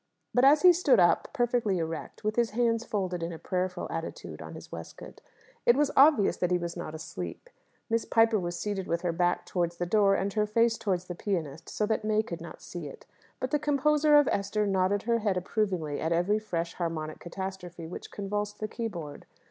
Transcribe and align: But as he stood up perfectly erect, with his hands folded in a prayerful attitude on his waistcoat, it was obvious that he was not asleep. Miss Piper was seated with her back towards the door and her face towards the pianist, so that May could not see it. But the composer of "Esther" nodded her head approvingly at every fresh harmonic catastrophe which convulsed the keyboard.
But 0.33 0.43
as 0.43 0.63
he 0.63 0.73
stood 0.73 0.99
up 0.99 1.27
perfectly 1.31 1.77
erect, 1.77 2.23
with 2.23 2.35
his 2.35 2.49
hands 2.57 2.83
folded 2.83 3.21
in 3.21 3.31
a 3.31 3.37
prayerful 3.37 3.87
attitude 3.91 4.41
on 4.41 4.55
his 4.55 4.71
waistcoat, 4.71 5.21
it 5.63 5.75
was 5.77 5.91
obvious 5.95 6.37
that 6.37 6.49
he 6.49 6.57
was 6.57 6.75
not 6.75 6.95
asleep. 6.95 7.51
Miss 7.87 8.03
Piper 8.03 8.39
was 8.39 8.57
seated 8.59 8.87
with 8.87 9.03
her 9.03 9.11
back 9.11 9.45
towards 9.45 9.77
the 9.77 9.85
door 9.85 10.15
and 10.15 10.33
her 10.33 10.47
face 10.47 10.75
towards 10.79 11.03
the 11.05 11.13
pianist, 11.13 11.69
so 11.69 11.85
that 11.85 12.03
May 12.03 12.23
could 12.23 12.41
not 12.41 12.63
see 12.63 12.87
it. 12.87 13.05
But 13.39 13.51
the 13.51 13.59
composer 13.59 14.15
of 14.15 14.27
"Esther" 14.31 14.65
nodded 14.65 15.03
her 15.03 15.19
head 15.19 15.37
approvingly 15.37 16.01
at 16.01 16.11
every 16.11 16.39
fresh 16.39 16.73
harmonic 16.73 17.19
catastrophe 17.19 17.85
which 17.85 18.09
convulsed 18.09 18.59
the 18.59 18.67
keyboard. 18.67 19.27